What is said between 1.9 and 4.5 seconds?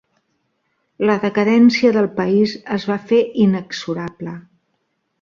del país es va fer inexorable.